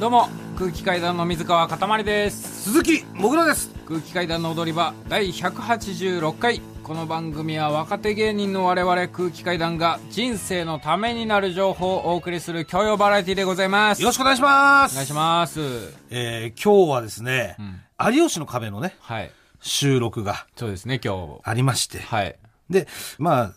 [0.00, 2.62] どうも空気階段の水川かたまりです。
[2.62, 3.68] 鈴木もぐらです。
[3.86, 6.62] 空気階段の踊り場第186回。
[6.82, 14.00] この番組は若手芸人の我々空気階段が人生のためになる情報をお送りする教養バラエティでございます。
[14.00, 14.92] よろしくお願いします。
[14.92, 15.60] お願いします。
[16.08, 17.58] えー、今日はですね、
[18.02, 19.30] 有吉の壁のねはい。
[19.60, 21.40] 収録がそうですね今日。
[21.42, 21.98] ありまして。
[21.98, 22.38] はい。
[22.70, 22.88] で
[23.18, 23.52] まあ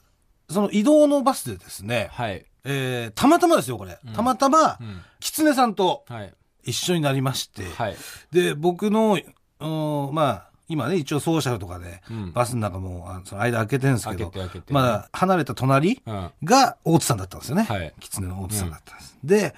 [0.50, 2.46] その移動のバスでですね、はい。
[2.66, 4.80] えー、たまたまですよこれ、たまたま、ん。
[5.20, 7.96] 狐さんとはい一緒になりまして、はい。
[8.32, 9.20] で僕の
[9.60, 9.68] う
[10.12, 12.32] んまあ今ね一応ソーシャルとかで、うん。
[12.34, 14.32] バスの中もあその間開けてるんですけど
[14.70, 16.32] まだ離れた隣うん。
[16.44, 17.94] が大津さんだったんですよね、はい。
[18.00, 19.56] 狐の大津さんだったんです、で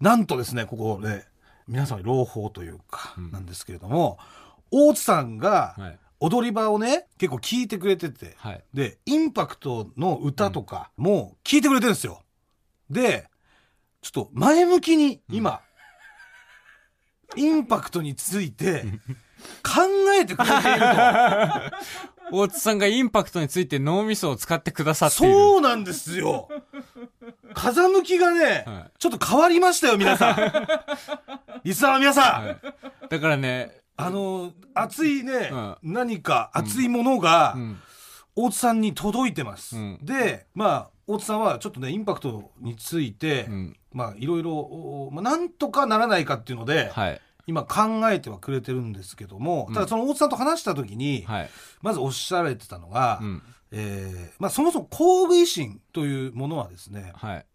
[0.00, 1.24] なんとですねここで
[1.68, 4.18] 皆さんに朗報というかなんですけれども、
[4.70, 5.98] 大津さんがはい。
[6.24, 8.62] 踊り場をね結構聞いてくれてて、はい。
[8.72, 12.22] でインパクトの歌とかも聞いてくれてるんですよ。
[12.88, 13.26] で
[14.02, 15.62] ちょっと前向きに今、
[17.36, 18.84] インパクトについて
[19.62, 19.82] 考
[20.20, 20.86] えてくれていると。
[22.34, 25.34] 大津さんがインパクトについて脳みそを使ってくださっている。
[25.34, 26.48] そうなんですよ。
[27.52, 30.36] 風向きがね、はちょっと変わりましたよ皆さん。
[31.64, 32.56] リスナーの皆さん、はい。
[33.10, 35.76] だからねあの熱いね、うん。
[35.82, 37.80] 何か熱いものが、うん。
[38.34, 39.98] 大津さんに届いてます、うん。
[40.02, 43.76] でまあ大津さんはちょっとねインパクトについて、うん。
[43.92, 47.20] まあいろいろ、おまあ、なんとかならないかっていうので、はい。
[47.46, 51.50] 今考えてはくれてるんですけども、ただその大津さんと話した時に、はい。
[51.82, 53.42] まずおっしゃられてたのが、うん。
[53.72, 57.46] えーまあ、そもそも工具維新というものはですねはい。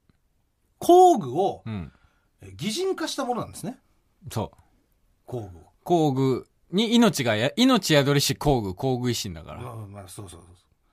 [0.80, 1.92] 工具をうん。
[2.42, 3.80] えー擬人化したものなんですね。
[4.32, 4.58] そう。
[5.26, 5.62] 工具を。
[5.84, 9.62] 工具に命がや、命宿りし工具、工具維新だから。
[9.62, 10.42] まあ、まあ、そうそう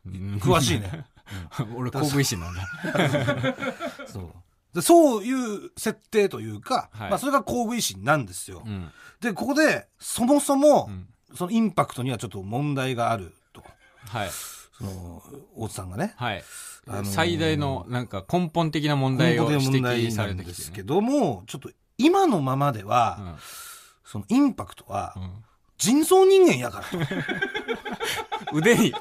[0.07, 0.53] うんそう。
[0.53, 1.05] 詳しいね。
[1.77, 2.67] 俺工具維新なんだ。
[4.07, 4.33] そう
[4.75, 8.63] でそういう設定というか、はいまあ、それが工具維新なんですよ。
[8.67, 8.91] うん。
[9.21, 13.65] でここでそもそも、うんそのインパクトにはちょっと問題があると
[14.07, 14.31] はい。
[14.79, 15.21] その
[15.57, 16.45] 大津さんがねはい。
[16.87, 20.77] あのー最大の、なんか根本的な問題を指摘さなんですれてきて、ね。
[20.77, 23.37] けどもちょっと今のままでは、
[24.05, 25.31] そのインパクトはうんうん
[25.77, 26.87] 人造人間やから
[28.55, 28.95] 腕に、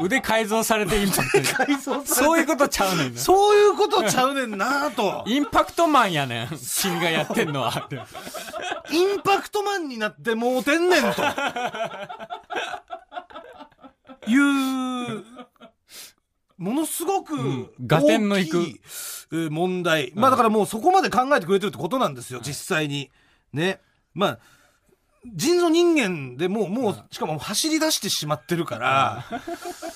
[0.00, 1.44] 腕改造されてインパクトに。
[1.44, 3.20] 改造そういうことちゃうねんな。
[3.20, 5.24] そういうことちゃうねんなと。
[5.26, 6.48] インパクトマンやねん。
[6.48, 7.88] 君がやってんのは。
[8.90, 11.22] インパクトマンになってもうてんねんと。
[14.26, 15.24] いう
[16.58, 17.70] ものすごくん。
[17.86, 18.58] 合点のいく。
[18.60, 18.80] 大きい
[19.30, 23.10] えー問題、まあだからもうそこまで考えてくれてるってことなんですよ、実際に。
[23.52, 23.80] ね。
[24.14, 24.38] まあ
[25.34, 29.24] 人造人間でもうもうしかも走り出してしまってるから、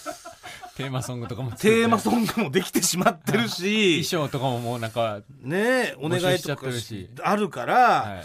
[0.76, 7.10] テーマソングとかもテーマソングもできてしまってるし衣装とかももうなんか、ねお願いとかってるし。
[7.22, 8.25] あるから、はい。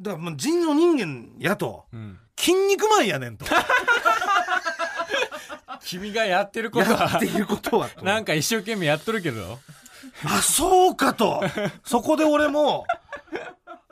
[0.00, 2.18] だからもう人造人間やとうん。
[2.36, 3.44] 筋肉マンやねんと。
[5.84, 8.04] 君がやってることはやって、いることはと。
[8.04, 9.58] なんか一生懸命やっとるけど。
[10.24, 11.42] あそうかと。
[11.84, 12.86] そこで俺も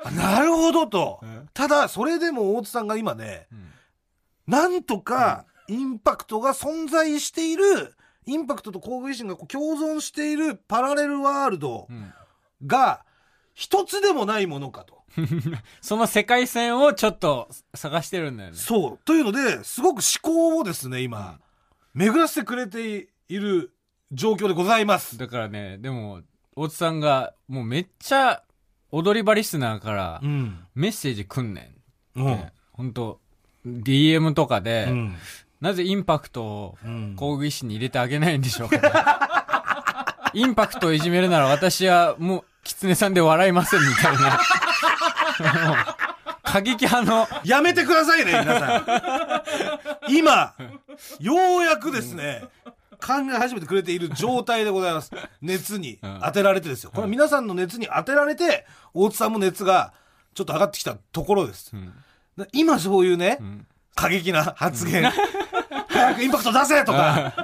[0.05, 1.21] あなるほどと。
[1.23, 3.69] うんただそれでも大津さんが今ねうん
[4.47, 7.95] なんとかインパクトが存在している
[8.27, 12.13] インパクトと工具維新がこう共存しているパラレルワールドうん
[12.67, 13.05] が
[13.55, 15.03] 一つでもないものかと。
[15.83, 18.57] その世界線をちょっと探してるんだよね。
[18.57, 18.99] そう。
[19.05, 21.39] というので、すごく思考をですね、今、
[21.93, 23.75] 巡らせてくれている
[24.11, 25.19] 状況でございます。
[25.19, 26.23] だからね、でも、
[26.57, 28.43] 大津さんが、もうめっちゃ、
[28.93, 30.65] 踊り場リスナーからうん。
[30.75, 31.73] メッセージくんね
[32.15, 32.21] ん。
[32.21, 32.27] うん。
[32.27, 33.21] ね本当
[33.67, 35.17] DM とかで、うん。
[35.61, 44.41] なぜインパクトをうん工具医師に入れてあげないんでしょうか、 インパクトをいじめるなら私はもう、狐さんで笑いませんみたいな。
[46.43, 50.13] 過激派の、やめてくださいね、皆さん。
[50.13, 50.55] 今、
[51.21, 52.45] ようやくですね、
[53.05, 55.11] 考え始めてくれている状態でございます。
[55.43, 56.91] 熱にうん当てられてですよ。
[56.95, 59.93] これ皆さんの熱に当てられて、大津さんも熱が
[60.35, 61.71] ちょっと上がってきたところです。
[61.75, 61.93] うん
[62.39, 65.05] で今そういうね、ん過激な発言、
[65.89, 67.35] 早くインパクト出せとか、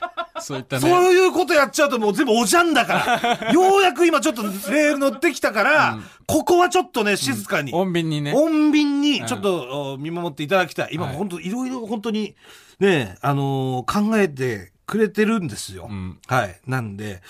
[0.40, 0.82] そういったね。
[0.82, 8.32] そういうことやっちゃうともう全部おじゃんだから、ようやく今ちょっとレール乗ってきたから、ここはちょっとね、静かに、穏便にね。
[8.32, 10.90] 穏便にちょっとお見守っていただきたい。
[10.92, 12.34] 今はい本当いろいろ本当に
[12.80, 15.86] ね、あのー考えてくれてるんですよ。
[15.90, 16.58] うんはい。
[16.66, 17.20] なんで、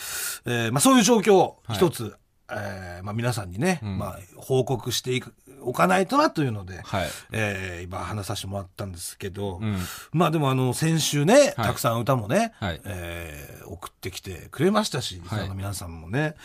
[0.46, 2.14] えーまあそういう状況をはい一つ、
[2.50, 7.08] えーまあ皆さんにね、うんまあ報告していくおかないとなというので、はい。
[7.32, 9.76] えー今話させてもらったんですけど、うん。
[10.12, 16.36] まあでもあの先週ね、はいたくさん歌もね、はいえー送ってきてくれましたし、はいの皆さんもね。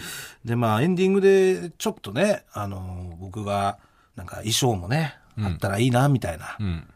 [0.44, 3.78] でまあエンディングでちょっとね、あの僕が
[4.16, 6.88] なんか衣装もね、うんあったらいいな、みたいな、うん。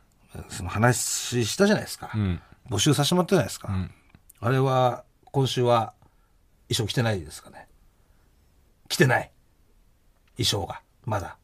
[0.49, 2.11] その話したじゃないですか。
[2.13, 2.41] うん。
[2.69, 3.69] 募集させてもらったじゃないですか。
[4.42, 4.48] うん。
[4.48, 5.94] あれは、今週は、
[6.69, 7.68] 衣装着てないですかね？
[8.89, 9.31] 着てない。
[10.38, 10.81] 衣装が。
[11.06, 11.38] まだ。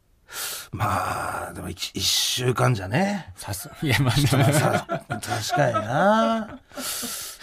[0.72, 3.31] まあ、でも一一週間じゃね？
[3.36, 5.22] さす、いや、まあ、さ確
[5.56, 6.60] かにな。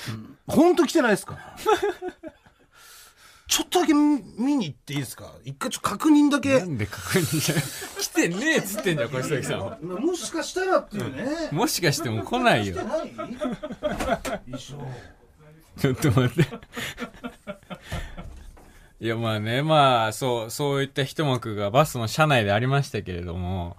[0.09, 1.39] うんほんと来てないですか？
[3.47, 5.33] ちょっとだけ見見に行っていいですか？
[5.45, 6.61] 一回ちょっと確認だなけ。
[6.63, 7.63] んで確認しない
[8.01, 9.79] 来てねえっつってんじゃん、小石さんは。
[9.81, 11.49] もしかしたらっていうね。
[11.53, 12.85] もしかしても来ないよ来て。
[12.85, 13.11] ない？
[14.47, 14.77] 衣装。
[15.79, 16.47] ちょっと待って。
[19.01, 23.77] いや、まあね、まあ、そう、そういった一幕がバスの車内でありましたけれども、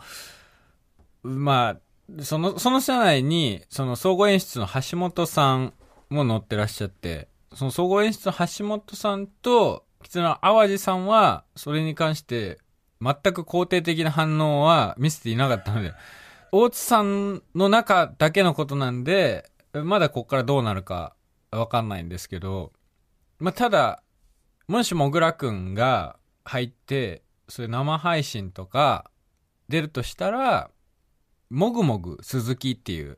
[1.23, 5.73] まあ、その、その車内に、その総合演出の橋本さん
[6.09, 12.57] も乗ってらっしゃって、その総合演出の橋本さんと、狐の淡路さんは、それに関して、
[13.01, 15.93] 全く肯定的な反応は見せていなかったので、
[16.51, 21.15] 大津さんの中だけのことなんで、まだここからどうなるか
[21.51, 22.71] わかんないんですけど、
[23.39, 24.03] まあ、ただ、
[24.67, 29.11] もしもぐらくんが入って、そういう生配信とか
[29.67, 30.71] 出るとしたら、
[31.49, 33.17] もぐもぐ鈴木っていう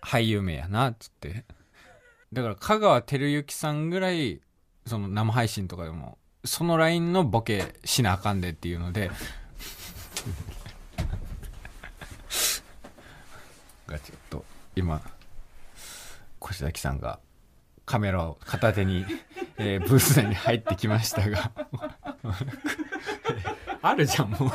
[0.00, 1.44] 俳優名やな、つって。
[2.32, 4.40] だから香川照之さんぐらい、
[4.86, 9.10] その生配信とかでも、そのラインのボケしなあかんでっていうので、
[13.86, 15.02] がちょっと今
[16.44, 17.20] 越崎さんが
[17.86, 19.04] カメラを片手に、
[19.58, 21.50] えーブース内に入ってきましたが。
[23.82, 24.52] あるじゃんも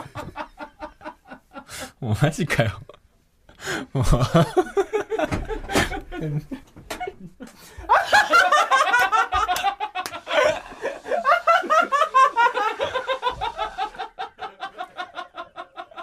[2.02, 2.06] う。
[2.06, 2.82] もうマジかよ。
[3.94, 4.06] もう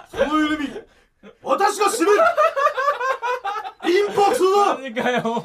[0.09, 0.69] その緩み、
[1.43, 2.17] 私が締める
[3.87, 5.43] インパクトだマジかよもう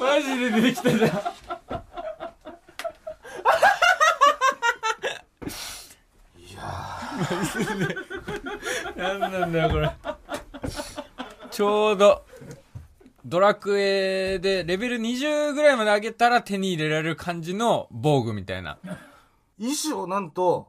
[0.00, 1.10] マジで出てきたじゃん
[9.20, 9.90] なんなんだよこれ
[11.50, 12.24] ちょうど
[13.24, 18.78] ドラクエでレベル20ぐらいまで上げたら手に入れられる感じの防具みたいな。
[19.58, 20.68] 衣装なんと、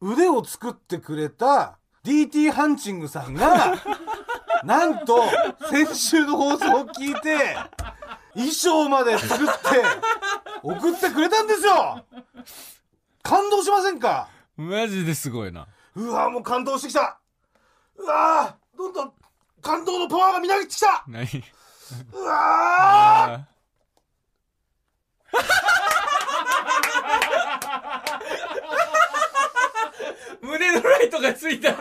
[0.00, 3.74] 腕を作ってくれた DT ハンチングさんが、
[4.64, 5.24] なんと、
[5.70, 7.36] 先週の放送を聞いて、
[8.34, 9.52] 衣装まで作って、
[10.62, 12.04] 送ってくれたんですよ!
[13.24, 14.28] 感動しませんか?
[14.56, 15.66] マジですごいな。
[15.96, 17.18] うわもう感動してきた!
[17.96, 19.12] うわどんどん
[19.60, 21.02] 感動のパワーがみなぎってきた!
[21.08, 21.26] 何
[22.12, 23.46] うわ
[30.42, 31.74] 胸のライトがついた。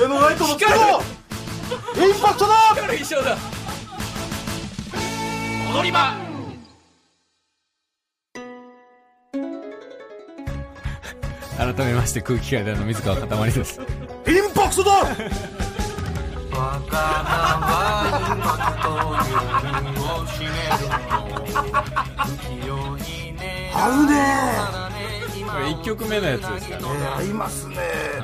[0.00, 1.02] 目のライトのつけろ
[1.96, 2.54] インパクトだ。
[2.74, 3.36] 衣装だ。
[5.72, 6.14] 踊り場。
[11.58, 13.80] 改めまして空気階段の水川かたまりです。
[13.80, 13.84] イン
[14.54, 15.16] パクトだ
[23.74, 24.14] 合うね
[25.50, 26.88] これ1曲目のやつですからね。
[27.00, 27.76] えー合いますね。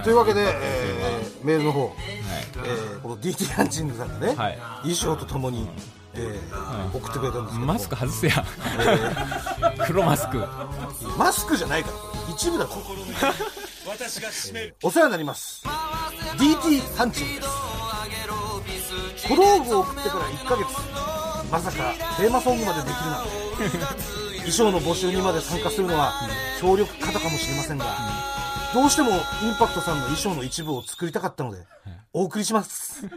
[0.05, 1.93] というわけで、えーメールの方、
[2.65, 4.59] えーこの DT ハンチングさんがね、はい。
[4.83, 5.69] 衣装とともに、
[6.15, 8.45] えー送ってくれたんですけどマスク外せや
[9.87, 10.45] 黒マスク。
[11.19, 12.81] マスクじゃないからこれ一部だから
[14.83, 15.63] お世話になります。
[16.39, 17.64] DT ハンチングです
[19.17, 20.67] 小道具を送ってから1ヶ月。
[21.51, 24.05] まさかテーマソングまでできるなんて。
[24.45, 26.13] 衣装の募集にまで参加するのは
[26.61, 27.87] 協力方かもしれませんが
[28.75, 29.19] どうしてもイン
[29.59, 31.65] パクトさんの衣装の一部を作りたかったので
[32.13, 33.09] お送りします。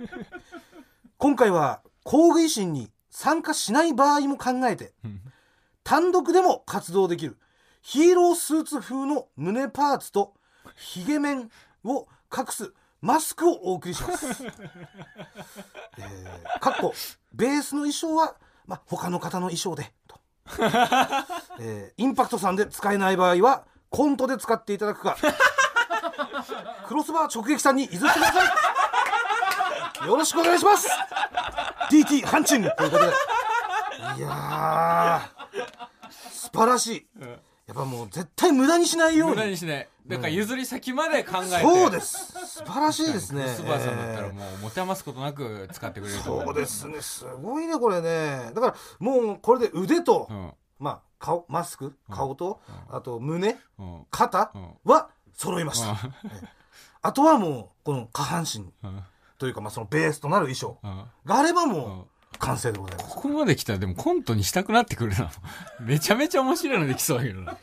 [1.18, 4.94] 今回は工具維新に参加しない場合も考えて
[5.84, 7.38] 単独でも活動できる
[7.82, 10.34] ヒーロースーツ風の胸パーツと
[10.78, 11.50] ヒゲ面
[11.84, 12.74] を隠す
[13.08, 14.26] マスクをお送りします。
[15.98, 16.94] えー、かっこ
[17.34, 18.36] ベースの衣装は、
[18.66, 20.20] まあ、他の方の衣装でと、
[21.62, 25.16] えーインパクトさんで使えない場合はコントで使っていただくか。
[26.90, 28.44] クロスバー直撃さんに譲ってくださ
[30.04, 30.08] い。
[30.08, 30.90] よろしくお願いします。
[31.90, 32.72] DT ハンチング。
[32.78, 33.14] ということで。
[34.18, 36.12] いやー。
[36.30, 37.08] 素晴らしい。
[37.68, 41.62] やっぱもう絶対無駄にしないよう無駄ににしないだから譲り先まで考えて。
[41.62, 42.32] そうです。
[42.48, 43.48] 素晴らしいですね。
[43.48, 47.02] スバさんだったらえーもう持て余すことなく使ってくれるそうですね。
[47.02, 48.52] すごいねこれね。
[48.54, 50.52] だからもうこれで腕と、うん。
[50.80, 54.06] まあ顔マスク顔と、あと胸うん。
[54.12, 54.70] 肩うん。
[54.86, 55.94] は揃いました、え
[56.44, 56.48] え。
[57.02, 59.04] あとはもうこの下半身うん。
[59.38, 61.04] というかまあそのベースとなる衣装うん。
[61.26, 61.72] があればうん。
[61.72, 65.32] もう完成でございますここまで来たらでもコントにしたくなってくるな。
[65.82, 67.58] めちゃめちゃ面白いのできそうだけどな。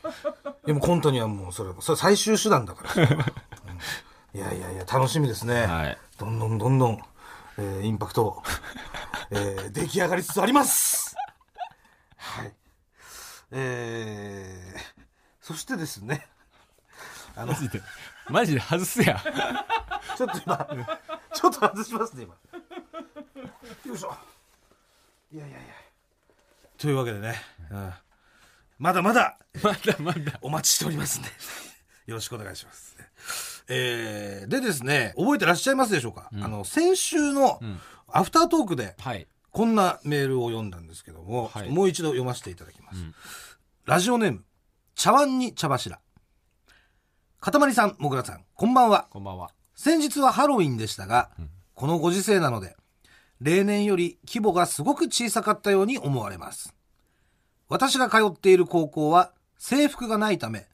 [0.65, 5.97] でもコントにはもうそれそれ最終手段だから、 うんいやいやいや楽しみですね、はい。
[6.17, 7.01] どんどんどんどん、
[7.57, 8.43] えーインパクト、
[9.31, 11.15] えー出来上がりつつあります。
[12.17, 12.53] はい。
[13.51, 15.03] えー、
[15.41, 16.27] そしてですね、
[17.35, 17.81] あの、マジで。
[18.29, 19.21] マジで外すや。
[20.17, 20.67] ちょっと今、
[21.33, 22.35] ちょっと外しますね、今。
[23.85, 24.15] よいしょ。
[25.35, 25.67] いやいやいや。
[26.77, 27.35] というわけでね、
[27.69, 27.91] うん
[28.77, 30.39] まだまだまだまだ。
[30.41, 31.27] お待ちしておりますんで、
[32.05, 32.95] よろしくお願いします。
[33.67, 39.27] えー、でですね、覚えてらっしゃいますでしょうか、あの、先週のんアフタートークで、はい。
[39.51, 43.03] こんなメールを読んだんですけども、はいもう一度読ませていただきます。
[43.03, 43.13] ん
[43.83, 44.45] ラジオネーム、
[44.95, 45.99] 茶碗に茶柱。
[47.41, 49.07] かたまりさん、もぐらさん、こんばんは。
[49.09, 49.51] こんばんは。
[49.75, 51.31] 先日はハロウィンでしたが、
[51.73, 52.77] このご時世なので、
[53.45, 56.73] 例年より規模がすごく小さかったように思われます。
[57.69, 60.67] 私が通っている高校は制服がないため、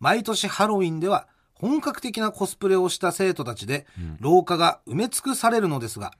[0.00, 3.86] 毎年ハロウィンでは本格的なコスプレをした生徒たちで、
[4.20, 6.12] 廊下が埋め尽くされるのですが、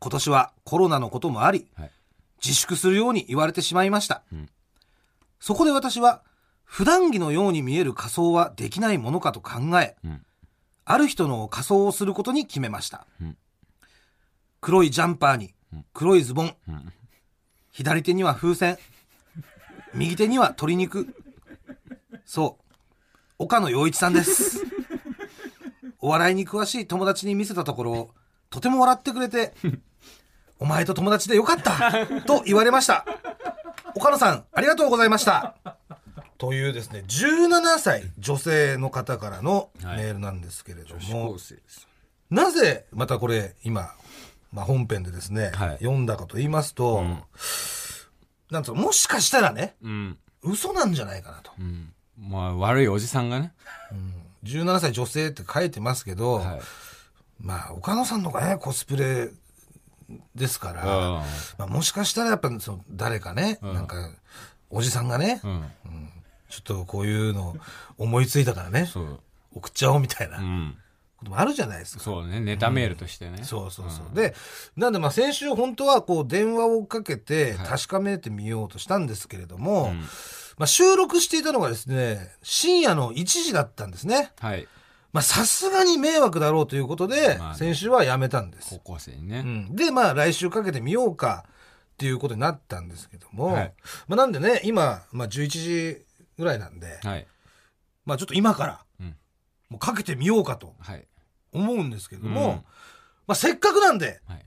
[0.00, 1.90] 今年はコロナのこともあり、はい。
[2.44, 4.22] 自粛するように言われてしまいました。
[4.34, 4.48] ん
[5.38, 6.22] そこで私は、
[6.64, 10.24] 普段着のように見える仮装はできないものかと考え、うん
[10.90, 13.06] ある人の仮装をすることに決めました。
[14.58, 15.54] うん黒いジャンパーに、
[15.94, 16.92] 黒いズボン、ん
[17.70, 18.76] 左手には風船、
[19.94, 21.14] 右手には鶏肉。
[22.24, 22.74] そう、
[23.38, 24.64] 岡野陽一さんです。
[26.00, 28.10] お笑いに詳しい友達に見せたところ、
[28.50, 29.54] とても笑ってくれて、
[30.58, 33.04] お前と友達でよかったと言われました。
[33.94, 35.56] 岡野さん、ありがとうございました。
[36.36, 41.86] というですね、17歳女性の方からのメールなんですけれども、生です。
[42.30, 43.94] なぜまたこれ今、
[44.52, 47.04] まあ、本編でですね、はい読んだかと言いますと、
[48.50, 50.18] なんともしかしたらね、うん。
[50.42, 51.52] 嘘なんじゃないかなと。
[51.58, 51.92] うん。
[52.18, 53.52] まあ、悪いおじさんがね。
[54.44, 56.60] 17歳女性って書いてますけど、はい。
[57.40, 59.30] まあ、岡野さんのがね、コスプレ
[60.34, 61.14] ですから、うん
[61.58, 63.96] まあ、もしかしたらやっぱその誰かね、なんか、
[64.70, 65.64] おじさんがね、うん。
[66.48, 67.56] ちょっとこういうの
[67.98, 69.20] 思いついたからね、そう。
[69.54, 70.76] 送っちゃおうみたいなうん。
[71.18, 72.02] こともあるじゃないですか。
[72.02, 72.40] そうね。
[72.40, 73.42] ネタメールとしてね。
[73.42, 74.14] そうそうそう。
[74.14, 74.34] で、
[74.76, 80.00] なんでまあ先週本当はこう電話をかけてはい確かめてみようとしたんですけれども、うん
[80.58, 84.32] まあ収録していたのがですね、深夜の1時だったんですね。
[84.40, 84.66] はい。
[85.12, 88.94] まあさすがに迷惑だろうということで、まあね先週はやめたんです高。
[88.94, 89.42] 校生にうね。
[89.42, 91.50] ん、で、まあ来週かけてみようかっ
[91.96, 93.72] ていうことになったんですけども、はい
[94.08, 96.02] まあなんでね、今、まあ11時
[96.36, 97.26] ぐらいなんで、はい。
[98.04, 99.16] まあちょっと今からうん。
[99.68, 101.06] もうかけてみようかとはい。
[101.52, 102.56] 思うんですけども、うん。
[103.26, 104.44] まあせっかくなんで、はい。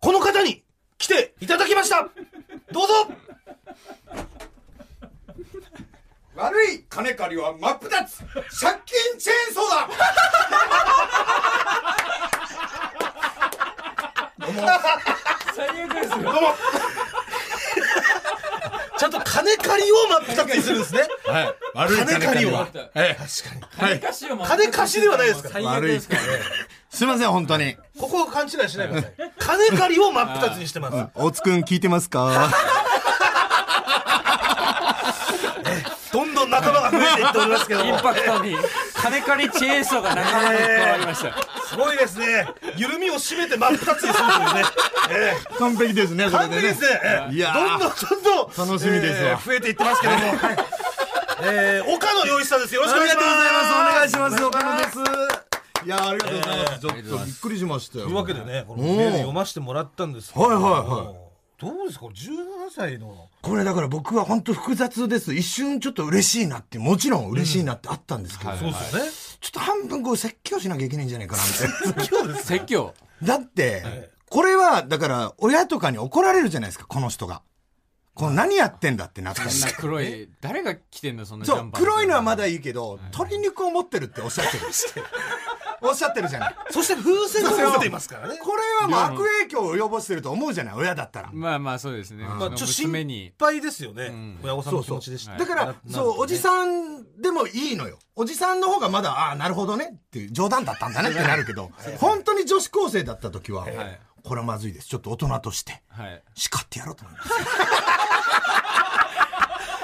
[0.00, 0.64] この方に
[0.96, 2.08] 来ていただきました。
[2.72, 2.94] どうぞ。
[6.34, 8.18] 悪い金借りは真っ二つ。
[8.60, 9.88] 借金チェーンソーだ。
[15.54, 16.32] 最悪ですよ。
[18.98, 21.02] ちゃんと金借りを真っ二つにするんですね。
[21.26, 22.52] はい悪い金借りは。
[22.52, 23.06] ははい確か
[23.54, 23.88] に。
[23.88, 26.28] はい貸しを金貸しではないですから最悪ですからね。
[26.90, 29.12] すいません本当にここを勘違いしないでください。
[29.38, 31.06] 金借りを真っ二つにしてます。
[31.14, 32.50] 大津くん聞いてますか
[36.12, 38.00] どんどん仲間が増えていっておりますけどもイン。
[38.00, 38.56] パクトに、
[38.94, 41.34] 金借りチェーンソーが仲間に加わりました。
[41.68, 42.48] すごいですね。
[42.76, 44.62] 緩みを締めて真っ二つにするというね。
[45.10, 47.00] ええ完璧ですねこれでね完璧ですね。
[47.02, 48.22] ええいやーどんどんどん
[48.56, 50.18] どん楽しみですわええ増えていってますけども。
[50.18, 50.36] はい
[51.40, 52.74] えー、岡野陽一さんです。
[52.74, 53.26] よろしくお願いします。
[53.26, 55.84] ありがとうございますお願いしますお願いします。
[55.84, 61.27] いやありがとうございます、えーちょっとびっくりしましたよというわけでね、このメール読ませてもらったんですけどはいはいはい
[61.60, 63.28] どうですか ?17 歳の。
[63.42, 69.10] これだから僕は本当複雑です一瞬ちょっと嬉しいなってもちろん嬉しいなってあったんですけど、はいそうですよね。
[69.40, 72.46] ちょっと半分こう説教しなきゃいけないんじゃないかなみたいな今日です。
[72.46, 72.94] 説教。
[73.22, 77.42] だって、これは、だから、親とかに怒られるじゃないですか、この人が。
[78.14, 81.80] この何やってんだってなったんな黒い、誰が着てんだ、そんなジそう、ャンパー。
[81.80, 84.64] 黒いのはまだいいけど、鶏肉を持ってるっておっしゃってる。
[85.82, 86.56] おっしゃってるじゃない。
[86.70, 88.38] そして風船を持っていますからね。
[88.38, 91.30] これはもう悪影響を及ぼしてると思うじゃない、親だったら。
[91.32, 92.24] まあまあそうですね。
[92.24, 92.88] まあ、ちょっと心。
[93.38, 94.08] 配ですよね。
[94.08, 95.32] ん親御さんの気持ちでした。
[95.32, 97.98] はいだから、そう、おじさんでもいいのよ。
[98.16, 103.72] おじさんの方がまだ、ああ、なるほどねっていう冗談だったんだねってなるけど、本当に女子高生だった時は、い
[104.24, 104.88] これはまずいです。
[104.88, 106.22] ちょっと大人として、はい。
[106.34, 107.30] 叱ってやろうと思います。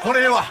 [0.02, 0.44] これは。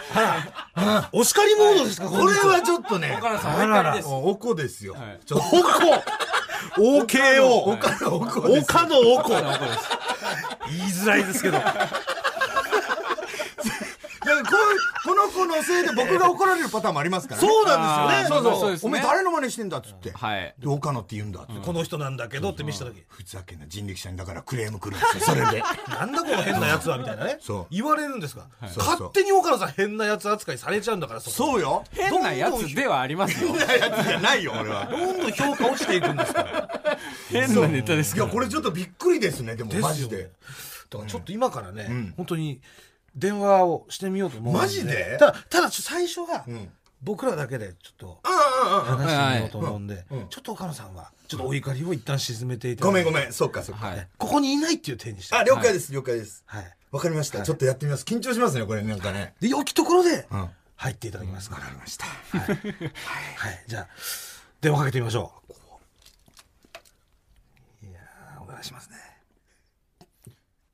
[1.12, 3.14] お叱りモードですか、これはちょっとね。
[3.16, 5.20] 岡野さん、あららおこですよはい。
[5.24, 7.46] ちょっおこ !OKO!
[7.72, 8.64] 岡野おこです。
[8.64, 9.30] 岡野おこ
[10.68, 11.58] 言いづらいですけど。
[11.58, 11.60] い
[14.26, 14.42] やこ
[15.04, 17.48] うこの子のせいで僕が怒られるパターンもありますからね。
[17.48, 18.44] そうなんですよね。
[18.44, 20.10] そうそうですねお前誰の真似してんだっつって。
[20.12, 20.54] はい。
[20.58, 21.52] で、岡野って言うんだって。
[21.64, 25.62] この人なんだけどって見せた時ふざけんな人力車にだからクレーム来るんですよ、 それで。
[25.88, 28.46] なんだこの変なやつはみたいなねそう言われるんですか？
[28.62, 31.84] そうそう勝手に岡野さん変なやつ扱いされちゃうんだからそうよ。
[31.90, 33.52] 変なやつではありますよ。
[33.54, 34.86] 変なやつじゃないよ、俺は。
[34.86, 36.98] どんどん評価落ちていくんですから
[37.30, 38.26] 変なネタですいや。
[38.26, 40.30] これちょっとびっくりですね、でも、マジで。
[40.90, 42.60] だからちょっと今からね、ん本当に
[43.16, 45.16] 電話をしてみようと思うんマジで？
[45.18, 46.68] ただただちょ最初は、ん。
[47.02, 50.28] 僕らだけでちょっと話してみようと思うんで、うんうん。
[50.28, 53.04] ちょっと岡野さんはちょっとお怒りを一旦沈めていただいて。
[53.04, 53.88] ごめんごめん、そっかそっか。
[53.88, 54.08] はい。
[54.16, 55.36] ここにいないっていう手にして。
[55.36, 56.44] あ、了解です、了解です。
[56.46, 56.76] はい。
[56.90, 57.42] わかりました。
[57.42, 58.04] ちょっとやってみます。
[58.04, 59.34] 緊張しますね、これ、なんかね。
[59.40, 60.40] で良きところでうん。
[60.40, 62.06] わ入っていただきますから、かりました。
[62.06, 62.10] は
[63.50, 63.88] い、じゃあ
[64.60, 65.52] 電話かけてみましょう。
[67.86, 68.96] いやーお願いしますね。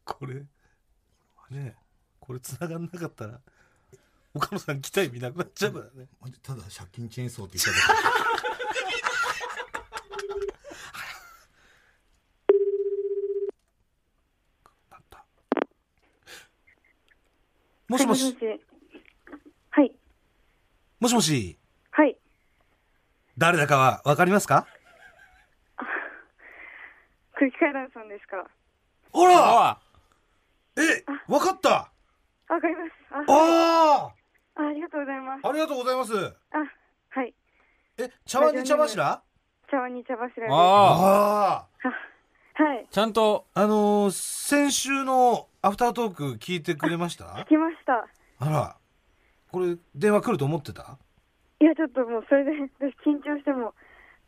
[0.05, 0.43] これ
[1.51, 1.75] ね
[2.31, 3.41] これ繋がんなかったら
[4.33, 6.07] 岡野さん期待見なくなっちゃうからね。
[6.21, 7.97] マジただ借金チェーンソーって言っただ
[14.93, 15.25] なった
[17.89, 18.37] もしもし。
[19.71, 19.93] はい。
[21.01, 21.59] もしもし？
[21.91, 22.17] はい。
[23.39, 24.69] 誰だかはわかりますか？
[27.35, 28.49] 空気階段さんですか。
[29.11, 29.71] ほら！
[29.71, 29.81] あ
[30.77, 31.91] えわかった
[32.55, 32.91] わかります。
[33.11, 34.13] あ、はいあ
[34.57, 35.41] あありがとうございます。
[35.47, 36.13] あありがとうございます
[36.53, 36.59] あ、
[37.11, 37.35] はい。
[37.99, 39.23] え茶碗に茶柱？
[39.71, 40.47] 茶碗に茶柱。
[40.49, 40.57] あ。
[40.57, 42.87] ああはい。
[42.91, 47.25] ちゃんと、あのー先週のアフタートーク聞いてくれました？
[47.25, 48.07] 聞きました。
[48.41, 48.77] あら
[49.53, 50.99] これ電話来ると思ってた？
[51.61, 53.75] いや、ちょっともうそれで、私緊張しても、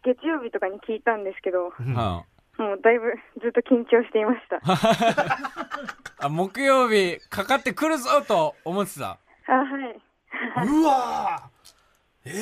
[0.04, 1.98] 月曜日とかに聞いたんですけど、うん。
[1.98, 2.24] あ、
[2.58, 4.60] もうだいぶずっと緊張していました。
[6.28, 9.18] 木曜日、かかってくるぞと思ってた。
[9.48, 10.00] あ、はい。
[10.66, 12.32] うわーえ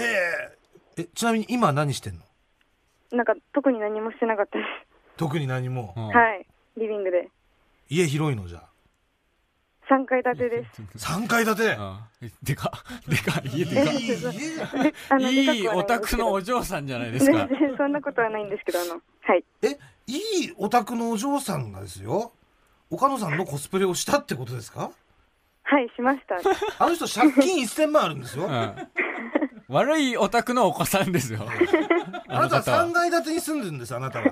[0.96, 2.20] ええちなみに今何してんの？
[3.12, 4.64] なんか特に何もしてなかったで
[5.16, 5.94] 特に何も？
[5.96, 6.16] うんす。
[6.16, 6.46] はい。
[6.76, 7.28] リビングで。
[7.88, 8.62] 家広いのじゃ
[9.90, 10.82] 3階建てです。
[11.04, 11.76] 3階建て？
[11.78, 12.08] あ
[12.42, 12.72] でか、
[13.08, 13.92] でか、家でえか。
[13.92, 14.16] 家？
[14.16, 17.58] であのいいいんですけど宅のお嬢さんじゃないですか全。
[17.58, 19.44] 然 そんなことはないんですけど、あの、はい。
[19.62, 22.32] えいいお宅のお嬢さんがですよ
[22.90, 24.90] 岡野さんのコスプレをしたってことですか？
[25.62, 26.36] はい、しました。
[26.84, 28.76] あの人借金1000万あるんですようん。
[29.68, 31.40] 悪いお宅のお子さんですよ。
[32.28, 34.24] あなたは方は3階建てに住んでるんですあなたは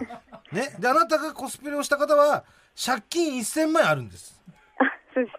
[0.50, 0.74] ね？
[0.80, 2.44] であなたがコスプレをした方は
[2.84, 4.40] 借金1000万あるんです
[4.78, 5.30] あ、そうで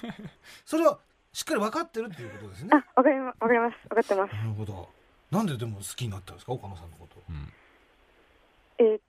[0.00, 0.30] すね。
[0.64, 1.00] それを
[1.32, 3.74] しっかり分かってるっていうことですねあ、わかりま、わかります。
[3.90, 4.32] わかってます。
[4.34, 4.88] なるほど
[5.32, 6.52] なんででも好きになったんですか？
[6.52, 7.20] 岡野さんのこと
[8.78, 9.00] えーっ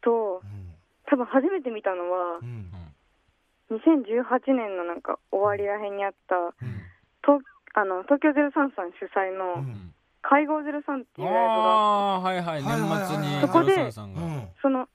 [0.00, 0.74] とう、ん
[1.10, 2.70] 多分初めて見たのはう、ん
[3.70, 6.52] 2018年のなんか終わりらへんにあった、うん。
[7.22, 7.42] 東
[7.74, 9.94] あの東京03さん主催うのん。
[10.22, 11.74] 会合03っていうライブが
[12.16, 12.62] あはいはい。
[12.62, 12.74] 年
[13.06, 14.88] 末に、そこでその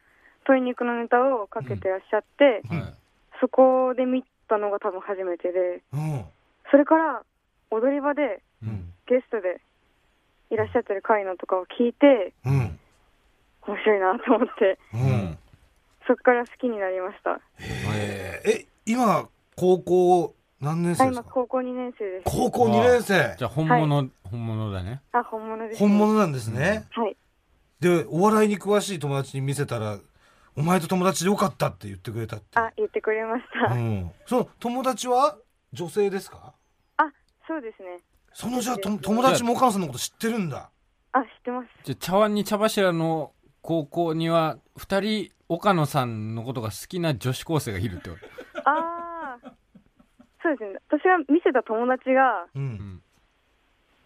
[0.46, 2.80] 鶏肉のネタをかけてらっしゃって、うん。
[2.80, 2.94] はい。
[3.40, 6.26] そこで見たのが多分初めてで、うん。
[6.72, 7.24] それから
[7.72, 8.94] 踊り場でうん。
[9.08, 9.62] ゲストで
[10.50, 12.80] いらっしゃってる回のとかを聞いて、うん。
[13.66, 14.80] 面白いなと思って。
[16.08, 17.40] そこから好きになりました。
[17.60, 21.22] えーえ今高校何年あ生ですか？
[21.22, 22.24] 今高校2年生です。
[22.26, 25.02] 高校2年生じゃあ本物、本物だね。
[25.12, 25.88] あ、本物です、ね。
[25.88, 27.16] 本物なんですね、はい。
[27.80, 30.00] でお笑いに詳しい友達に見せたら
[30.56, 33.74] お前と友達でよかったって言ってくれたってあ、言ってくれました。
[33.74, 35.38] うん、その友達は？
[35.72, 36.54] 女性ですか？
[36.98, 37.04] あ、
[37.48, 38.00] そうですね。
[38.34, 40.70] そのじゃあと友達も岡野さんのこと知ってるんだ
[41.14, 41.68] あ、知ってます。
[41.84, 48.70] じゃあ茶碗に茶柱の高校には、二人、岡野さんのことが好きな女子高生がいるってこと。
[48.70, 49.52] ああ、
[50.42, 50.80] そうですね。
[50.90, 53.02] 私が見せた友達がううんん。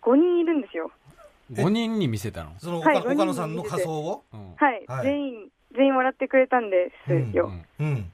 [0.02, 0.92] 5人いるんですよ。
[1.54, 2.52] 5人に見せたの？
[2.60, 4.24] そのはい岡,、岡野さんの仮装を？
[4.34, 4.56] うん。
[4.56, 4.86] はい。
[4.88, 7.52] はい全員、全員笑ってくれたんですよ。
[7.80, 8.12] うんうん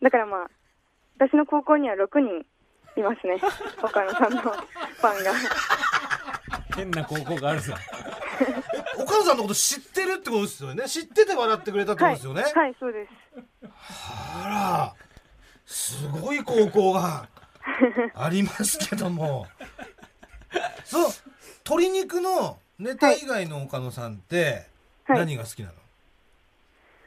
[0.00, 0.50] だからまあ、
[1.18, 2.46] 私の高校には6人
[2.96, 3.38] いますね。
[3.82, 5.32] 岡野さんのファンが。
[6.76, 7.76] 変な高校があるさ。
[9.28, 12.14] さんのこと知ってるってことですよね知ってて笑ってくれたってことはい。
[12.16, 13.70] ですよね、はい、そうです。
[14.44, 14.94] あら
[15.66, 17.28] すごい高校が
[18.14, 19.46] ありますけども
[20.84, 21.10] そう
[21.64, 24.66] 鶏肉のネタ以外の岡野さんって
[25.06, 25.74] はい何が好きなの、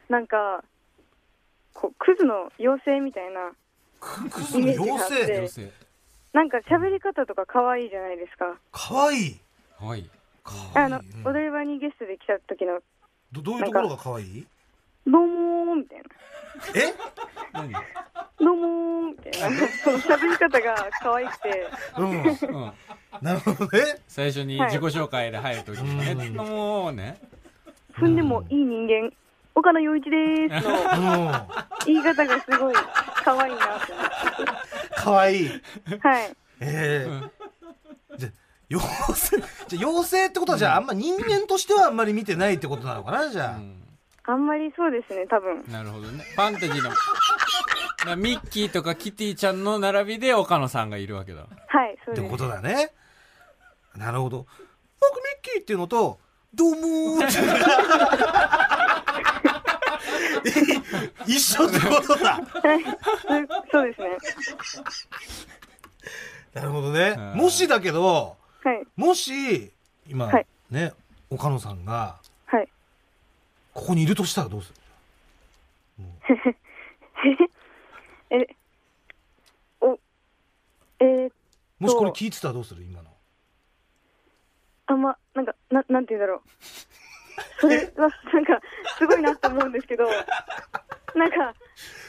[0.08, 0.64] なんか、
[1.72, 3.52] こう、クズの妖精みたいな
[4.00, 5.70] ククズの妖精？
[6.32, 8.58] なんか喋り方とか可愛いじゃないですか。
[8.72, 9.40] かわいい。
[9.78, 10.10] はい。
[10.74, 12.80] あの、踊り場にゲストで来た時の、
[13.32, 14.24] どどういうところがかわい？
[14.24, 14.46] い
[15.06, 16.04] どうもーみたいな。
[16.74, 16.94] え？
[17.52, 17.72] 何？
[17.72, 19.68] どうもーみたいな。
[19.68, 21.66] その喋り方が可愛くて、
[21.98, 22.10] うん。
[22.10, 22.72] うん。
[23.20, 24.00] なるほどね。
[24.08, 27.18] 最初に自己紹介で入るときにね、うんもうね、
[27.94, 29.12] 踏んでもいい人間、
[29.54, 31.32] 岡野陽一でーすのうん。
[31.86, 32.74] 言い方がすごい
[33.24, 33.92] 可愛いなって。
[34.96, 35.48] かわいい。
[36.00, 36.36] はい。
[36.60, 38.28] ええじゃ、
[38.72, 39.36] 妖精、
[39.68, 43.56] じゃ、妖精ってことはじゃああんま人間としてはあんまり見てないってことなのかなじゃあ。
[43.56, 43.78] うん
[44.24, 45.64] あんまりそうですね、多分。
[45.68, 46.22] なるほどね。
[46.22, 46.96] ファンタジーの、だか
[48.10, 51.40] らミッキーとかキティちゃんの並びで岡野さんがいるわけだ。
[51.40, 51.46] は
[51.86, 52.24] い、そうです。
[52.24, 52.92] ってことだね。
[53.96, 54.46] なるほど。
[55.00, 56.20] 僕ミッキーっていうのと、
[56.54, 57.38] どうもーって。
[61.26, 62.34] 一緒ってことだ。
[62.34, 62.84] はい。
[62.84, 64.18] そうそうですね。
[66.54, 67.16] なるほどね。
[67.18, 68.86] うんもしだけど、はい。
[68.96, 69.70] もし、
[70.08, 70.92] 今、はいね、
[71.30, 72.68] 岡野さんが、はい。
[73.74, 74.76] ここにいるとしたらどうする？
[78.30, 78.46] え、
[79.80, 79.98] お、
[81.00, 81.30] えー、
[81.78, 82.82] もしこれ聞いてたらどうする？
[82.82, 83.10] 今の。
[84.86, 86.40] あんま、なんか、ななんて言うんだろう。
[87.60, 88.60] それは、なんか、
[88.98, 90.06] すごいなと思うんですけど、
[91.14, 91.54] なんか、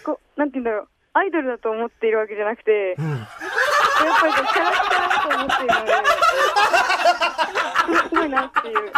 [0.03, 0.87] こう、なんて言うんだろう。
[1.15, 3.27] アイドルだと思っているわけじゃなくて、うん。
[4.05, 5.91] やっぱりキャラクターだと思っているので、
[7.93, 8.91] すすごいなっていう。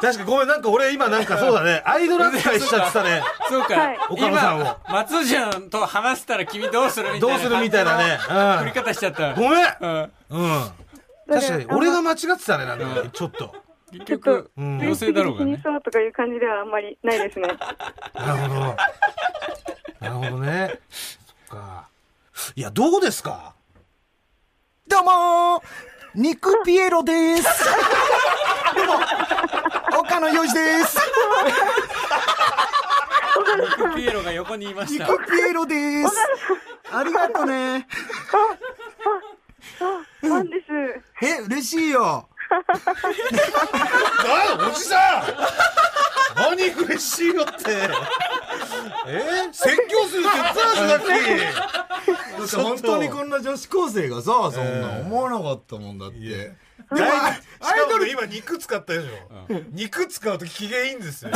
[0.00, 3.22] 確かにごめん、なんか俺今なんかそうだね、アイドル扱いしちゃってたね。
[3.48, 7.34] そうか、はい岡野さんを今松潤と話したら君どうするみたいな。
[7.34, 8.18] どうするみたいなね。
[8.58, 9.28] 振り方しちゃった。
[9.28, 9.34] うん。
[9.36, 9.66] ごめん。
[9.80, 10.10] うん。
[10.30, 10.72] うん。
[11.28, 13.54] だ確かに、俺が間違ってたね、なんか、ちょっと。
[13.92, 15.60] 結局、うん妖精だろうがね。
[15.62, 17.48] そうとかいう感じではあんまりないですね。
[18.14, 18.76] なるほど。
[20.00, 20.80] なるほどね。
[20.90, 21.88] そっか。
[22.56, 23.54] いや、どうですか？
[24.88, 25.62] どうもー
[26.14, 27.44] 肉ピエロです。
[28.74, 30.98] どうも、岡野洋一です。
[33.94, 35.06] ピエロが横にいました。
[35.06, 36.10] 肉ピエロです。
[36.90, 37.86] ありがとね。
[39.80, 41.26] あ、ファンです。
[41.26, 42.28] え、嬉しいよ。
[42.52, 42.58] あ、
[44.68, 45.22] おじさん
[46.36, 47.52] 何嬉しいよって。
[49.06, 51.00] え説教するって言ったらさっ
[52.46, 52.56] き。
[52.56, 56.18] 本当にこんな女子高生がさ、そんな思わなかったもんだって。
[56.18, 57.06] でも
[57.60, 59.08] アイドル今肉使ったでしょ、
[59.70, 61.30] 肉使うと機嫌いいんですよ。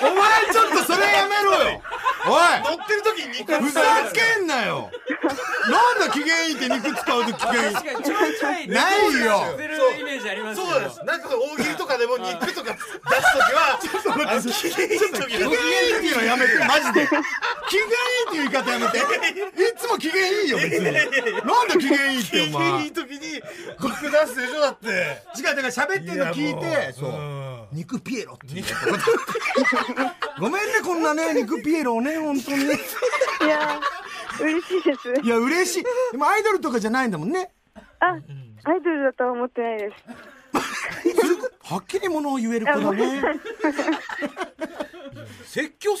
[0.00, 1.80] お前ちょっとそれやめろよ。
[2.26, 2.76] おい。
[2.76, 3.80] 乗ってる時に肉ふざ
[4.12, 4.90] けんなよ。
[5.70, 8.68] なんだ機嫌いいって肉使うと機嫌いい。
[8.68, 9.26] ないよ。
[9.26, 13.04] やってるイメージありますけどそうですなんか大喜利とかでも肉とか出す時
[13.54, 13.78] は
[14.28, 16.58] あの機嫌いい時機嫌いいっていうのやめて。
[16.58, 17.06] マジで。
[17.06, 17.92] 機嫌い
[18.24, 18.98] いっていう言い方やめて。
[18.98, 19.02] い
[19.76, 20.84] つも機嫌いいよ別に
[21.22, 23.18] なんだ機嫌いいってお機前嫌いい時に
[23.80, 24.60] 肉出すでしょ？
[24.60, 24.88] だって。
[24.88, 27.10] 違うだから喋ってるの聞いてそう。
[27.10, 27.66] うん。
[27.72, 28.46] 肉ピエロって
[30.38, 32.64] ごめんねこんなね肉ピエロをね本当に。
[32.64, 32.66] い
[33.46, 35.20] やー、嬉しいです。
[35.22, 35.84] いや嬉しい。
[36.12, 37.50] でもアイドルとかじゃないんだもんね。
[38.00, 38.06] あ、
[38.64, 39.94] アイドルだとは思ってないです。
[41.62, 43.22] はっきりものを言える子だね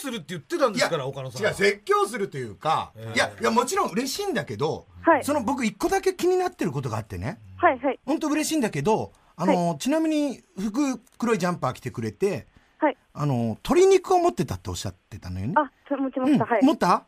[0.08, 7.98] するって言ってたんですから岡野さん違う説教するというか、いやいやもちろん嬉しいんだけど、はいその僕一個だけ気になってることがあってねはいはい。
[8.06, 12.46] 本当嬉しいんだけどあの、ちなみに服黒いジャンパー着てくれて
[12.78, 12.96] はい。
[13.14, 16.44] あの鶏肉を持ってたっておっしゃってたのよねあ、そ持ちまうんした。
[16.46, 16.64] はい。
[16.64, 17.04] 持った？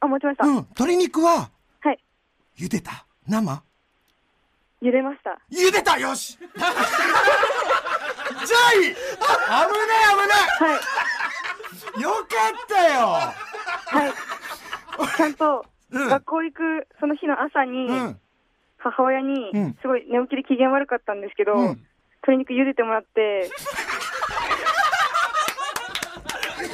[0.00, 0.46] あ、持ちました。
[0.46, 1.98] うん鶏肉ははい。
[2.58, 3.06] 茹でた？
[3.26, 3.62] 生？
[4.82, 5.38] 揺れました。
[5.50, 5.98] 茹でた？
[5.98, 10.80] よし じゃあいい危ない危ないはい。
[12.00, 13.00] よかったよ。
[13.86, 14.12] はい。
[15.16, 16.08] ちゃんと、うん。
[16.08, 18.20] 学校行くその日の朝に、うん。
[18.78, 21.86] 母親にうん、すごい寝起きで機嫌悪かったんですけど、うん。
[22.22, 23.50] 鶏肉茹でてもらって、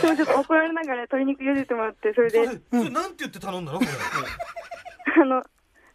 [0.01, 3.79] でもちょっと怒られながら鶏肉茹でてもらって、それで、それなんて言って頼んだの？
[3.79, 3.91] これ。
[5.23, 5.43] あの、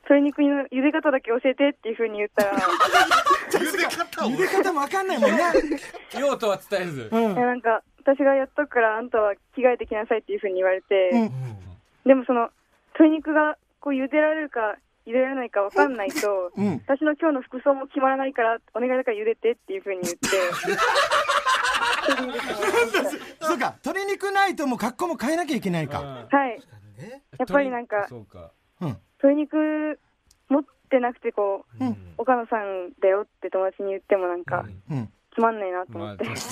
[0.04, 2.54] 鶏肉の茹で方だけ教えてっていうふうに言ったら、
[3.52, 4.30] 茹で方を。
[4.30, 5.54] 茹で方もわかんないもんな。
[6.18, 7.10] 用途は伝えず。
[7.12, 11.30] うんいやなんか、私がやっとくからあんたは着替えてきなさいっていうふうに言われて、うん。
[12.08, 12.52] でもその、
[12.96, 16.82] 鶏肉がこう茹でられるか茹でられないかわかんないと、うん。
[16.88, 20.28] 私の今日の服装も決まらないから、お願いだから茹でてっていうふうに言って、
[23.42, 26.26] そうか鶏肉ないともう格好も変えなきゃいけないか。
[26.30, 26.58] はい。
[26.98, 27.24] ね。
[27.38, 28.54] やっぱりなんかそうか。
[28.80, 28.98] うん。
[29.22, 30.00] 鶏肉
[30.48, 32.14] 持ってなくてこう、うん。
[32.18, 36.26] 岡野さんだよって友達に言ってもなんか、うんつまんないなとまあ、思って。
[36.26, 36.44] 確かに。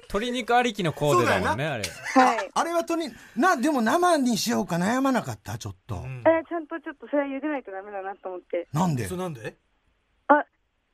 [0.08, 1.84] 鶏肉ありきのコーデだもんね、あれ。
[2.14, 2.50] はい。
[2.54, 5.58] あれはとに、な、でも生にしようか悩まなかった？
[5.58, 5.96] ちょっと。
[5.96, 8.66] うんえーちゃんとちょっとそれは茹でないとダメだなと思って。
[8.72, 9.04] なんで？
[9.06, 9.54] それなんで？
[10.28, 10.42] あ、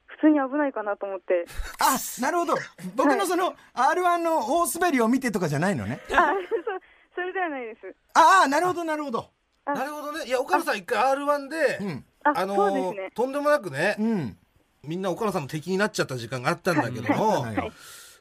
[0.06, 1.46] 普通に危ないかなと思って。
[1.80, 2.54] あ、なるほど。
[2.96, 6.00] 僕のその、R1 の大滑りを見てとかじゃないのね？
[6.12, 6.80] あ、そう、
[7.14, 7.94] それではないです。
[8.14, 9.30] ああ、なるほど、なるほど。
[9.64, 12.04] あなるほどねいや岡野さん一回 R1 で、うん。
[12.24, 13.10] あ、あのーね。
[13.14, 14.38] とんでもなくね、うん。
[14.86, 17.72] みんな岡野さんの敵になっちゃった時間があったんだけども、はいはい。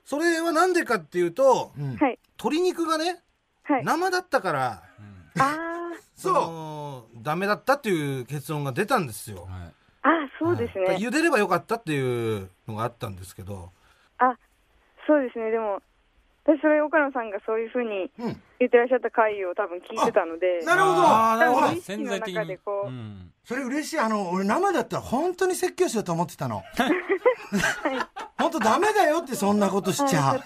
[0.03, 1.95] それはなんでかっていうと、うん。
[1.97, 2.19] はい。
[2.37, 3.21] 鶏肉がね、
[3.63, 3.83] はい。
[3.83, 4.83] 生だったから、
[5.39, 5.57] あ
[6.15, 9.45] そのダメだったっていう結論が出たんですよ。
[9.45, 9.49] はい。
[9.49, 9.71] ー
[10.03, 10.97] あ、そうですね。
[10.97, 13.71] 茹でればよかったっていうのがあったんですけど、
[14.19, 14.37] あ、
[15.07, 15.51] そうですね。
[15.51, 15.81] でも、
[16.45, 18.41] 私それ岡野さんがそういうふうにうん。
[18.59, 21.01] 言ってらっしゃった回を多分聞いてたので、なるほど。
[21.01, 22.33] なるほど潜在的に。
[22.35, 23.31] 中でこう、ん。
[23.43, 23.99] それ嬉しい。
[23.99, 26.63] あの、俺生だったら本当に説教しようと思ってたの。
[28.37, 30.41] 本当ダメだよってそんなことしちゃはい。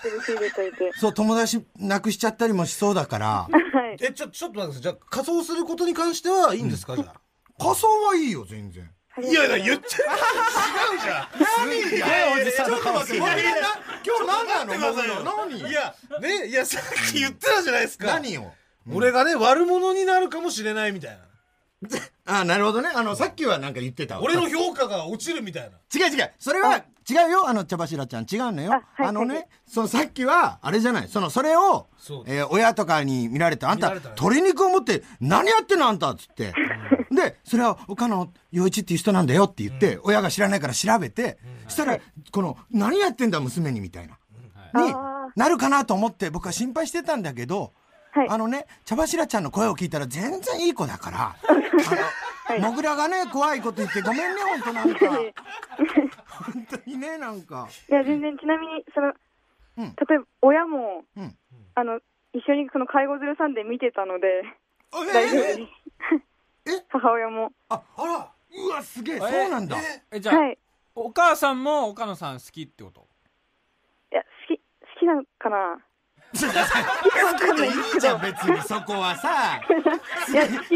[0.96, 3.28] そう、友達亡くしちゃったりもしそうだから。
[3.28, 3.50] は
[3.92, 3.98] い。
[4.02, 4.82] え、ちょ、ちょっと待って。
[4.82, 7.14] じゃあ仮装することに関してはいいんですか、じゃあ。
[7.60, 8.90] 仮装はいいよ、全然。
[9.18, 10.04] いやいや、言ってる。
[10.04, 11.28] 違うじゃん。
[11.68, 13.34] 何いやいやいやちょっと待って、今日
[14.28, 15.24] 何なの？
[15.48, 15.58] 何？
[15.58, 18.06] いや、ね、いや、さっき言ってたじゃないですか。
[18.08, 18.54] 何よ。
[18.94, 21.20] 俺がね、悪者になるかもしれないみたいな。
[22.42, 22.90] あ、なるほどね。
[22.94, 25.78] あの、さっきはなんか言ってたわ俺の評価が落ちるみたいな。
[25.94, 26.32] 違う違う。
[26.38, 27.50] それは違うよ。
[27.50, 28.28] あの、茶柱ちゃん。
[28.32, 28.84] 違うのよ。
[28.98, 31.08] あのねはい、そのさっきは、あれじゃない。
[31.08, 31.88] その、それを
[32.28, 36.54] えー親とかに見られて、あんた、鶏肉を持って、何やってんのあんたっつって。
[37.20, 42.00] で、それは、岡野陽一っていう人なんだよって言って、親が知らないから調べて、そしたら、
[42.32, 44.18] この、何やってんだ娘にみたいな。
[44.82, 47.74] にあなるかなと思って、僕は心配してたんだけど、
[48.12, 48.30] はい。
[48.30, 51.36] あのね、茶柱ちゃんの声を聞いたら全然いい子だから、
[52.50, 55.00] あの、もぐらがね、怖いこと言ってごめんね、本当なんか。
[56.28, 57.68] 本当にね、なんか。
[57.90, 59.14] いや、全然、ちなみに、その、
[59.78, 59.96] うん。
[59.96, 61.38] 例えば、親も、うん。
[61.76, 62.00] あの、
[62.34, 64.44] 一緒にその介護連れさんで見てたので、
[64.92, 65.60] あ大丈夫です。
[66.78, 66.86] え？
[66.90, 67.52] 母親も。
[67.70, 69.78] あ、あら、うわ、すげえ、そうなんだ。
[70.12, 70.54] え、じゃあ、はい。
[70.54, 70.58] い
[70.96, 73.08] お母さんも岡野さん好きってこと？
[74.12, 75.80] や、好き、好きなのかな？
[76.32, 79.60] 好きでいいじゃん、別にそこはさ。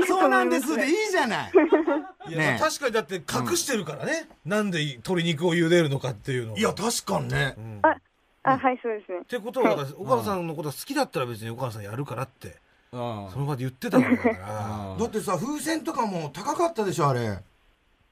[0.07, 1.51] そうなんですでいいじゃない。
[2.29, 4.29] いや、ねえ確かにだって隠してるからね。
[4.45, 6.57] なんで鶏肉を茹でるのかっていうのを。
[6.57, 7.55] いや、確かにね。
[7.83, 7.95] あ、
[8.43, 9.25] あ、はい、そうですねっ。
[9.25, 12.53] てことは、だから岡野さんのことが好きだったら別に岡野さんやるからって、うん。
[12.93, 14.35] その場で言ってただから。
[14.41, 17.27] あだってさ、風船とかも高かったでしょ、あれ。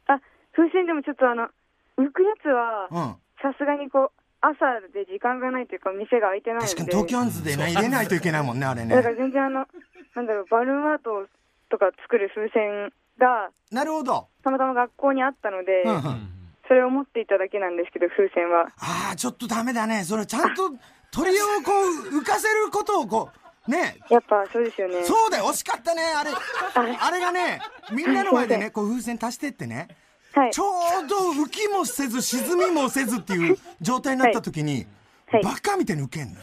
[0.07, 0.19] あ、
[0.53, 1.47] 風船でもちょっとあの、
[1.97, 3.15] 浮くやつは、うん。
[3.41, 6.73] さすがにこう、朝で時間がないというか、店が開いてないので。
[6.73, 9.17] 確かに東京アンズでね、入れないといけないもんね、あれだからね。
[9.17, 9.67] 全然あの、
[10.15, 11.27] なんだろう、バルーンアート
[11.69, 14.27] とか作る風船が、なるほど。
[14.43, 15.95] たまたま学校にあったので、うんう。
[15.95, 18.71] うんんそれを持っていただけなんですけど、風船は。
[18.79, 20.05] ああ、ちょっとダメだね。
[20.05, 20.71] それちゃんと
[21.11, 21.71] 鳥をこ
[22.13, 23.97] う浮かせることをこう、ね。
[24.09, 25.03] やっぱそうですよね。
[25.03, 26.31] そうだよ、惜しかったね、あれ。
[26.99, 29.87] あれがね、みんなの前でね、 こう風船足してってね。
[30.33, 30.59] はいち。
[30.59, 30.63] ょ
[31.03, 34.87] うど浮きもせず沈みもせずっていう 状態になった時に、はい
[35.43, 36.35] バカみたいに浮けんの。